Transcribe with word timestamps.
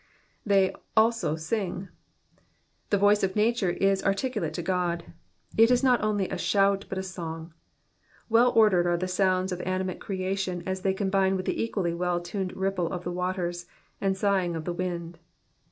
^^They 0.49 0.73
also 0.97 1.35
sing,''^ 1.35 1.89
The 2.89 2.97
voice 2.97 3.21
of 3.21 3.35
nature 3.35 3.69
is 3.69 4.03
articulate 4.03 4.55
to 4.55 4.63
God; 4.63 5.13
it 5.57 5.69
is 5.69 5.83
not 5.83 6.01
only 6.03 6.27
a 6.27 6.39
shout, 6.39 6.85
but 6.89 6.97
a 6.97 7.03
song. 7.03 7.53
Well 8.27 8.51
ordered 8.55 8.87
are 8.87 8.97
the 8.97 9.07
sounds 9.07 9.51
of 9.51 9.61
animate 9.61 9.99
creation 9.99 10.63
as 10.65 10.81
they 10.81 10.95
combine 10.95 11.35
with 11.35 11.45
the 11.45 11.61
equally 11.63 11.93
well 11.93 12.19
tuned 12.19 12.57
ripple 12.57 12.91
of 12.91 13.03
the 13.03 13.11
waters, 13.11 13.67
and 14.01 14.17
sighings 14.17 14.55
of 14.55 14.65
the 14.65 14.73
wind. 14.73 15.19